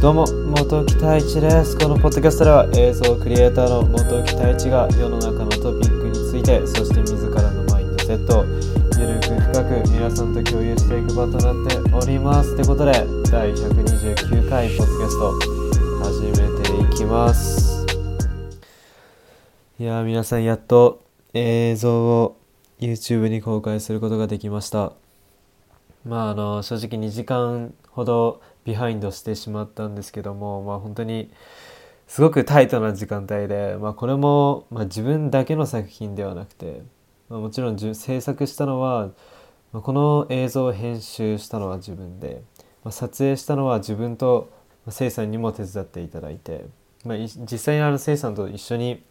[0.00, 1.76] どうも元木太一です。
[1.76, 8.44] このポッドキャストでは映像クリエイターの元木太一が世の中のトピックについてそして自らのマインドセットを
[8.96, 12.54] ゆるく深く皆さんと共有していく場となっております。
[12.54, 12.92] ということで
[13.28, 15.32] 第129回ポッドキャスト
[16.04, 17.84] 始めていきます。
[19.80, 21.02] いや皆さんやっと
[21.34, 22.37] 映像を
[22.80, 24.92] YouTube に公開することができました。
[26.04, 31.30] まああの正直2時間ほどビハインドしてしまったんですけどもまあ本当に
[32.08, 36.82] すごくタイトな時間帯で、まあ、これも、まあ、自分だけの作品ではなくて、
[37.28, 39.10] まあ、もちろん制作したのは、
[39.72, 42.42] まあ、この映像を編集したのは自分で、
[42.82, 44.50] まあ、撮影したのは自分と
[44.88, 46.64] せいさんにも手伝っていただいて、
[47.04, 49.02] まあ、実際にあのせいさんと一緒に、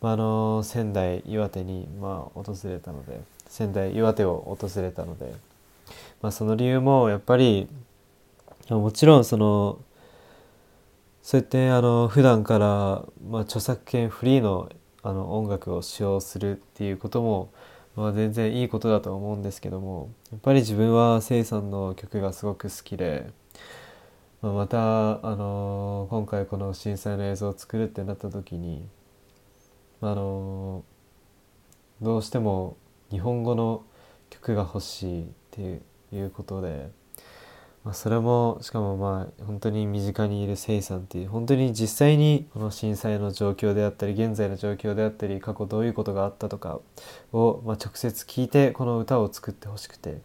[0.00, 5.56] まあ、あの仙台岩手にまあ訪れたので仙台岩手を訪れたので。
[6.22, 7.68] まあ、その理由もやっぱり
[8.68, 9.78] もちろんその
[11.22, 14.70] そうやってあの普段から、まあ、著作権フリーの
[15.02, 17.50] あの音楽を使用するっていうことも、
[17.94, 23.30] まあ、全然いいことだと思うんですけどもやっぱり自分はせいさんの曲がすごく好きで、
[24.42, 28.84] まあ、またあの今回この震災の映像を作るってなった時に
[30.00, 30.84] あの
[32.02, 32.76] どうしても
[33.10, 33.84] 日本語の
[34.30, 35.80] 曲が欲しいって
[36.14, 36.90] いうことで、
[37.84, 46.80] まあ、それもしかもまあ本当に身近にいるせいさんっていう本当に実際にこの震災の状況であったり現在の状況であったり過去どういうことがあったとか
[47.32, 50.20] を、まあ、直接聞いてこの歌を作ってほしくて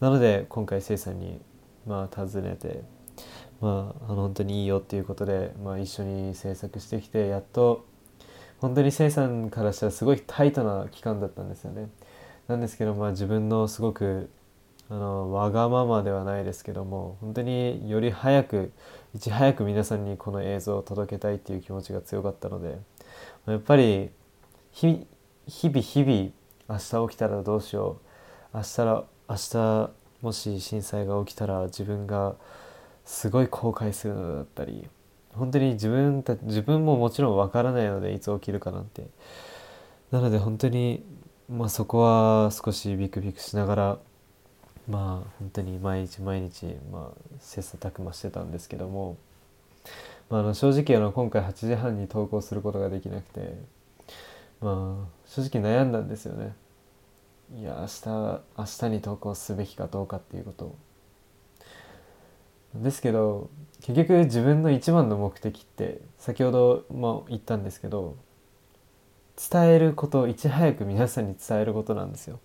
[0.00, 1.40] なので今回せいさんに
[1.86, 2.82] まあ尋ねて。
[3.60, 7.86] まあ、あの本当にいいよっていうことで、まあ、一緒に制作してきてやっと
[8.62, 11.88] 本当にせいさんからしたらすごいタイトな期間だったんですよね。
[12.46, 14.30] なんですけど、まあ、自分のすごく
[14.88, 18.72] あのわがままではないですけども本当により早く
[19.14, 22.78] いち早く皆さんにこの映像を届けたいっていう気持ちが強かったので
[23.46, 24.10] やっぱり
[24.70, 25.04] 日々
[25.46, 26.30] 日々
[26.68, 27.98] 明日起きたらどうしよ
[28.52, 32.36] う明日ら明日もし震災が起きたら自分が
[33.04, 34.88] すごい後悔するのだったり
[35.34, 39.06] 本当に自分た自分ももちろんわからないのでいつ起きるかなんて
[40.10, 41.04] なので本当に、
[41.48, 43.98] まあ、そこは少しビクビクしながら
[44.88, 49.16] まあ本当に毎日毎日、まあ、切磋琢磨してたんですけども、
[50.28, 53.56] まあ、あの正直あの今回8時半に投稿することができなくて、
[54.60, 56.54] まあ、正直悩んだんですよね。
[57.58, 60.76] いや明日明日に投稿すべきかどうかっていうことを。
[62.74, 63.50] ですけど
[63.82, 68.16] 結局自分の一番の目的って先ほど、まあ、言ったんですけど
[69.50, 72.38] 伝えることいち早く皆さんに伝えることなんですよ。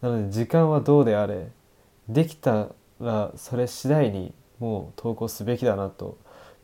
[0.00, 1.48] なので時間はどうであれ
[2.08, 2.68] できた
[3.00, 6.18] らそれ次第にもう投稿すべきだなと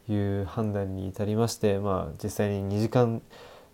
[0.09, 3.23] いう判断に至りましてまあ実際に2時間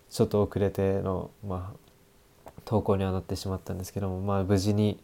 [0.09, 4.99] ちょっと遅れての、まあ、投稿にはなってしまったんですけども、まあ、無事に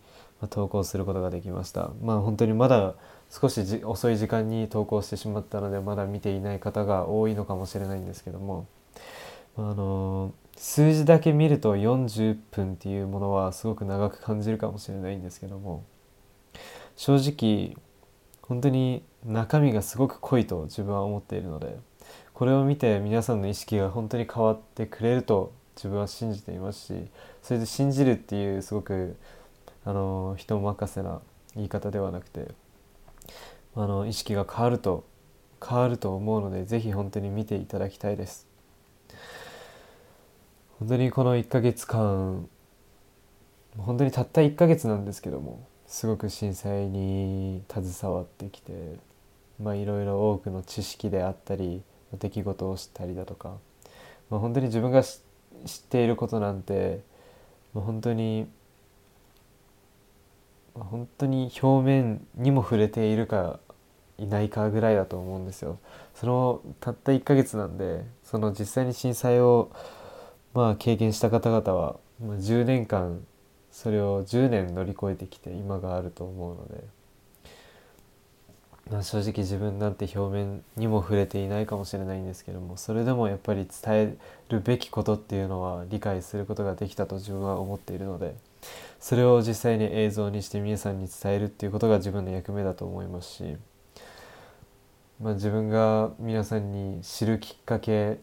[0.50, 2.96] 投稿することができましたまあ本当にまだ
[3.30, 8.68] 少し遅い時間に投稿してしまったのでまだ見ていない方が多いのかもしれないんですけども。
[9.58, 15.84] あの数字だけ見ると40分っていうものはすごく長く感じるかもしれないんですけども。
[16.96, 17.76] 正直
[18.42, 21.78] 本当に中身がすごく濃いと自分は思っているので
[22.34, 26.94] これを見て皆さんの意識が本当に変わってくれると自分は信じていますし
[27.42, 29.18] それで信じるっていうすごく
[29.84, 31.22] あの人任せな
[31.56, 32.48] 言い方ではなくて
[33.76, 35.06] あの意識が変わると
[35.68, 38.48] 変わると思うので是非本当に見ていただきたいです。
[40.80, 42.48] 本当にこの1ヶ月間
[43.78, 48.98] 本当にたった1ヶ月なんですけどもすごく震災に携わってきて
[49.62, 51.82] まあいろいろ多くの知識であったり
[52.14, 53.58] 出来事を知ったりだとか、
[54.30, 55.20] まあ、本当に自分が知っ
[55.90, 57.02] ていることなんて、
[57.74, 58.48] まあ、本当に
[60.76, 63.60] 本当に表面にも触れているか
[64.18, 65.80] いないかぐらいだと思うんですよ。
[66.14, 69.72] そのたった1ヶ月なんでその実際に震災を
[70.54, 73.26] まあ経験した方々は、まあ、10年間
[73.72, 76.84] それを10年乗り越えてきて今があると思うので、
[78.90, 84.18] まあ、正直自分なんて表面にも触れていないかもしれないんですけどもそれでもやっぱり伝え
[84.48, 88.36] るべきことっていうのは理解することができたと自分は思っているので
[89.06, 93.44] それを実際に映像にして皆さんに伝えるっていうことが自分の役目だと思いますし、
[95.22, 98.18] まあ、自分が皆さんに知るきっかけ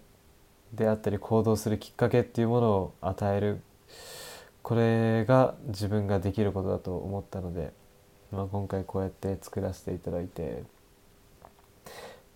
[0.75, 3.61] であったり行動するきっかけっていうものを与える
[4.62, 7.73] これが自分ができることだと思ったので、
[8.32, 10.64] まあ、今回こうやって作らせていただいて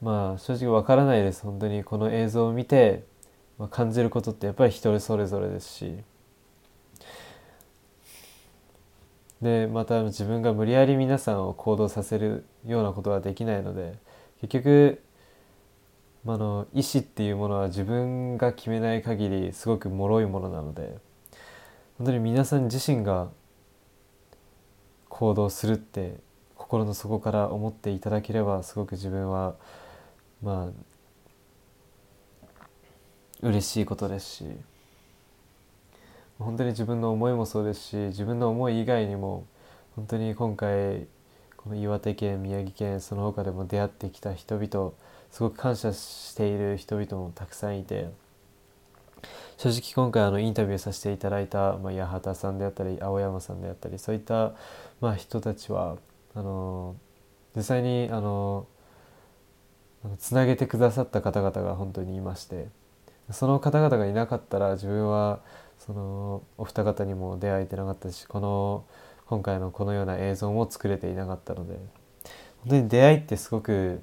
[0.01, 1.43] まあ正直わからないです。
[1.43, 3.03] 本当にこの映像を見て、
[3.59, 6.05] まあ、感じることってやっぱり一人それぞれですし
[9.43, 13.95] でまた自分が無理やり皆さんを行動させるようなことはできないので
[14.41, 15.03] 結局、
[16.27, 20.99] あの意思っていうものは自分が決めない限りすごく脆いものなので
[21.99, 23.29] 本当に皆さん自身が
[25.09, 26.17] 行動するって
[26.57, 29.55] 心の底から思っていただければすごく自分は
[30.43, 30.87] まあ
[33.43, 34.45] 嬉しいことですし
[36.39, 39.47] 本当に自分の思いもそうですし自分の思い以外にも
[39.95, 41.07] 本当に今回
[41.57, 44.93] この岩手県宮城県その他でも出会ってきた人々
[45.31, 48.11] すごく感謝している人々もたくさんいて
[49.57, 54.53] 正直今回あのインタビューさせていただいた、まあ、八幡さんであったり青山さんであったりそういった、
[55.01, 55.97] まあ、人たちは
[56.35, 56.95] あの
[57.57, 58.67] 実際にあの
[60.19, 62.69] つなげてくださった方々が本当にいまして
[63.31, 65.41] その方々がいなかったら自分は
[65.79, 68.85] そのお二方にも出会えてなかったしこの
[69.27, 71.75] 今回のこのような映像も作れていなかったので
[72.61, 74.01] 本当に出会いってすごく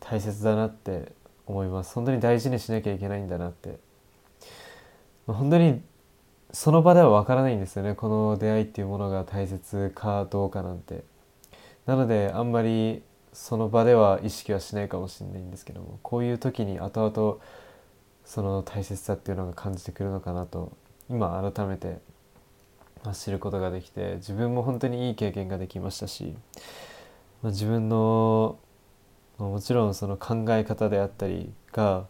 [0.00, 1.12] 大切だなって
[1.46, 1.94] 思います。
[1.94, 3.78] 本当に大事にしなきゃいけないんだなって。
[5.26, 5.82] 本当に
[6.52, 7.94] その場ではわからないんですよね。
[7.94, 11.04] この出会いっていうものが大切かどうかなんて。
[11.86, 13.02] なのであんまり
[13.32, 17.38] その場では意識はしないかもしれないんですけどもこういう時に後々
[18.24, 20.72] その大切さっていうのが感じてくるのかなと
[21.10, 21.98] 今改めて
[23.12, 26.34] 知ることができて自分も本当にいい経験ができましたし、
[27.42, 28.58] まあ、自分の、
[29.36, 32.06] もちろんその考え方であったりが、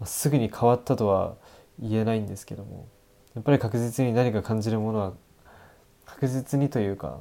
[0.00, 1.36] まあ、すぐに変わったとは
[1.78, 2.88] 言えないんですけども
[3.34, 5.12] やっぱり確実に何か感じるものは
[6.06, 7.20] 確実にというか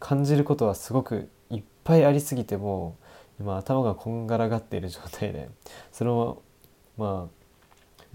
[0.00, 2.96] 感じることはすごくいっぱいありすぎても
[3.38, 5.50] 今頭がこんがらがっている状態で
[5.92, 6.42] それも
[6.96, 7.45] まあ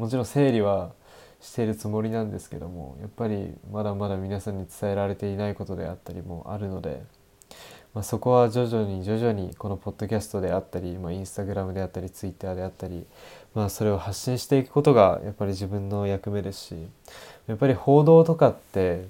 [0.01, 0.93] もちろん整理は
[1.41, 7.03] しているつもりなんですけどもやっぱりまだまだ皆さんに伝えられていないことであったりもあるので、
[7.93, 13.05] まあ、そこは徐々に徐々にこのポッドキャストであったり、まあ、インスタグラムであったりツイッターであったり、
[13.53, 16.75] まあ、それを発信していくことがやっぱり自分の役目ですし
[17.45, 19.05] やっぱり報道とかって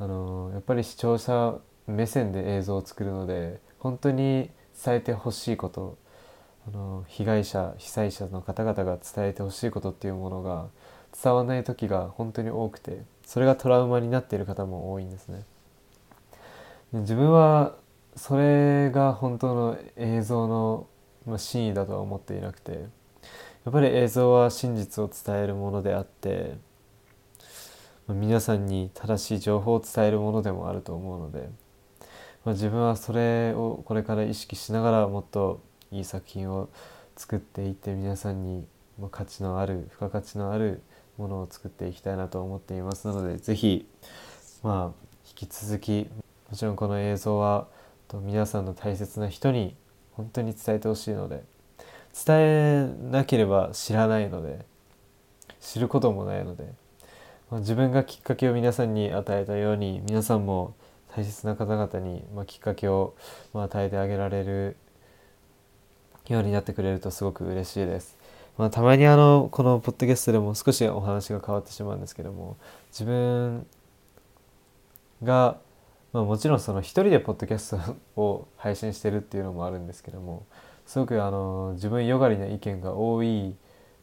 [0.00, 1.54] あのやっぱり視聴者
[1.86, 4.50] 目線で映像を作るので本当に
[4.84, 5.96] 伝えてほしいこと
[6.66, 10.68] あの被害者被災者の方々が伝えてほしいことっていうものが
[11.22, 15.44] 伝わらない時が本当に多くてそれがトラウマになっている方も多いんですね。
[16.92, 17.74] 自分は
[18.16, 20.86] それが本当の映像の
[21.36, 26.56] 真意だとは思っていなくてやっぱり映像は真実を伝えるものであって
[28.08, 31.48] 皆さんに正しい情報を伝えるものでもあると思うので、
[32.44, 35.60] まあ、自分はそれをこれから意識しながらもっと
[35.94, 36.68] いい作品を
[37.16, 38.66] 作っていって皆さんに
[39.10, 40.82] 価値のある付加価値のある
[41.16, 43.86] ものを作っていきたいなと思っていますので是非
[44.64, 46.08] まあ引き続き
[46.50, 47.68] もちろんこの映像は
[48.08, 49.76] と皆さんの大切な人に
[50.12, 51.44] 本当に伝えてほしいので
[52.26, 54.64] 伝えなければ知らないので
[55.60, 56.64] 知ることもないので、
[57.50, 60.74] まあ、自分がきっかけを皆さんに与えたように皆さんも
[61.14, 63.14] 大切な方々に、まあ、きっかけを、
[63.52, 64.76] まあ、与えてあげられる
[66.28, 68.16] ようになってくれるとすごく嬉しいです。
[68.56, 72.56] まあ、たまにあのこのポッドキャストでも少しお話が変わってしまうんですけども
[72.92, 73.66] 自分
[75.24, 75.56] が、
[76.12, 80.46] まあ、もちろんその一人でポッドキャストを配信してるっていうのもあるんですけども
[80.86, 83.56] すごくあの自分よがりな意見が多い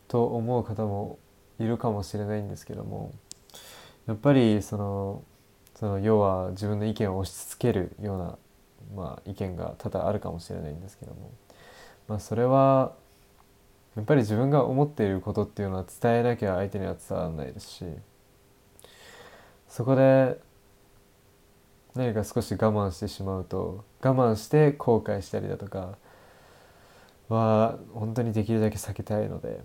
[0.09, 1.17] と思う方も
[1.59, 3.13] いるかもしれないんですけども
[4.07, 5.23] やっぱりその
[5.81, 8.37] その要は自分の意見を押し付けるような、
[8.95, 11.31] まあ、意見が多々あるかもしれないんですけども、
[12.11, 12.93] まあ、それは
[13.95, 17.85] やっぱり自分が思っていることっていうのは伝えなきゃ相手には伝わらないですし
[19.69, 20.37] そこで
[21.95, 25.97] 何か少し我慢してしまうと我慢して後悔したりだとか
[27.29, 29.61] は本当にできるだけ避けたいので、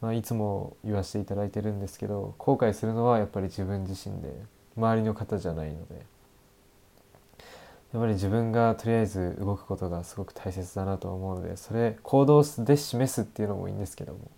[0.00, 4.32] まあ、いつも言わせていただいてるんですけど後悔するのはやっぱり自分自身で
[4.76, 6.19] 周りの方じゃないので。
[7.92, 14.30] やっぱり自分がとりあえず動くことがすごく大切だなと思うのでそれ行動で示すっていうのもいいんですけども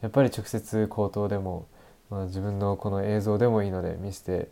[0.00, 1.66] やっぱり直接口頭でも、
[2.08, 4.48] まあ、自分のこの映像でもいいので見せて、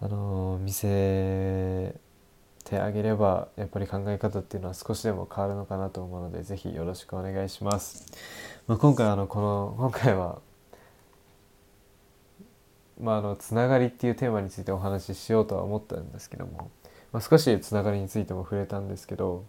[0.00, 1.94] あのー、見せ
[2.64, 8.12] てあげればやっぱり考え方っていうのは少しでも変わるのかなと思うので是非よろしくお願いします。
[8.66, 10.40] まあ、今回あのこの 今回は
[13.00, 16.70] まあ、あのつながりっていうテーマについてお話ししようとは思ったんですけども、
[17.16, 19.46] まあ、少しつながりについても触れたんですけど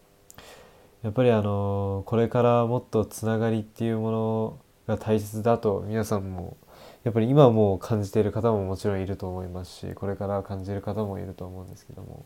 [1.04, 6.56] やっぱりあのこれからもっとつながりっていうものが大切だと皆さんも
[7.04, 12.24] やっぱり今も感じている方ももちろんいると思いますしこれから感じる方もいると思うんですけども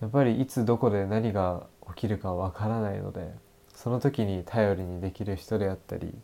[0.00, 3.34] やっぱりいつどこで何が起きるかわからないので
[3.74, 6.14] その時に頼りにできる人であったり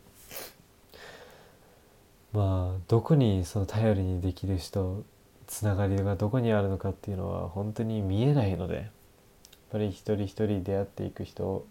[2.33, 5.03] まあどこにその頼りにできる人
[5.49, 8.85] つながりがどこにあるのかっていうのは本当に見えないのでやっ
[9.71, 11.65] ぱり一人一人出会っていく人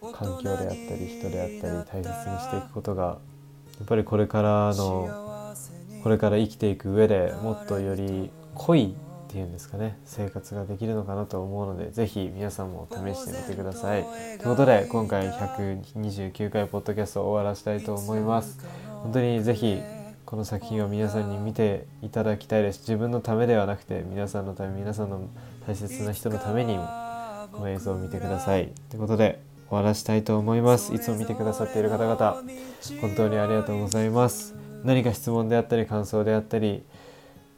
[0.00, 5.54] 環境であったり人であったり大切にしていくことがやっぱりこれからの
[6.04, 8.94] これから生きていく上でもっとより濃い
[9.28, 14.04] っていうんですかね生活ができるのかなと思うので是非皆さんも試してみてください。
[14.04, 18.60] ということで今回129回ポッドキャストを終わらせたいと思います。
[19.02, 19.97] 本当に是非
[20.28, 22.80] この作品を皆さんに見ていただきたいです。
[22.80, 25.26] 自分のためではなくて皆さんのため皆さんの
[25.66, 26.86] 大切な人のためにも
[27.50, 28.70] この映像を見てください。
[28.90, 30.92] ということで終わらしたいと思います。
[30.92, 32.42] いつも見てくださっている方々
[33.00, 34.54] 本当にありがとうございます。
[34.84, 36.84] 何か質問であったり感想であったり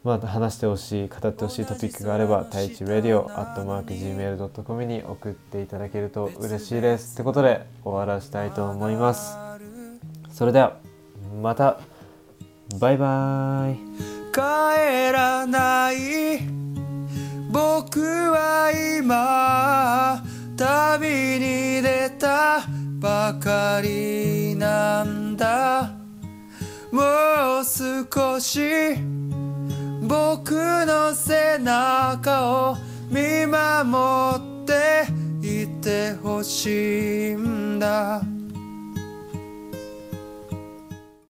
[0.04, 7.14] まあ、話してほしい語ってほしいトピックがあれば太一 radio.gmail.com に送っていただけると嬉しいです。
[7.14, 9.36] ってことで終わらしたいと思います。
[10.30, 10.76] それでは
[11.42, 11.80] また。
[12.78, 13.90] バイバイ。
[14.32, 14.40] 帰
[15.12, 16.40] らない
[17.50, 20.22] 僕は今
[20.56, 21.08] 旅
[21.38, 22.62] に出た
[23.00, 25.90] ばかりなんだ。
[26.92, 27.00] も
[27.60, 28.60] う少し
[30.02, 30.52] 僕
[30.86, 32.76] の背中を
[33.10, 35.06] 見守って
[35.42, 38.22] いてほしいんだ。